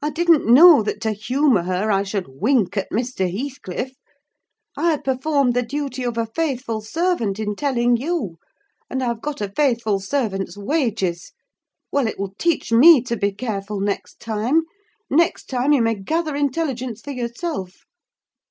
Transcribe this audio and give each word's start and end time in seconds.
I 0.00 0.08
didn't 0.08 0.46
know 0.46 0.82
that, 0.82 1.02
to 1.02 1.12
humour 1.12 1.64
her, 1.64 1.90
I 1.90 2.04
should 2.04 2.40
wink 2.40 2.78
at 2.78 2.88
Mr. 2.90 3.30
Heathcliff. 3.30 3.92
I 4.78 4.96
performed 4.96 5.52
the 5.52 5.60
duty 5.62 6.04
of 6.04 6.16
a 6.16 6.24
faithful 6.24 6.80
servant 6.80 7.38
in 7.38 7.54
telling 7.54 7.98
you, 7.98 8.38
and 8.88 9.02
I 9.02 9.08
have 9.08 9.20
got 9.20 9.42
a 9.42 9.52
faithful 9.54 10.00
servant's 10.00 10.56
wages! 10.56 11.32
Well, 11.90 12.06
it 12.06 12.18
will 12.18 12.32
teach 12.38 12.72
me 12.72 13.02
to 13.02 13.14
be 13.14 13.30
careful 13.30 13.78
next 13.80 14.20
time. 14.20 14.62
Next 15.10 15.50
time 15.50 15.74
you 15.74 15.82
may 15.82 15.96
gather 15.96 16.34
intelligence 16.34 17.02
for 17.02 17.10
yourself!" 17.10 17.84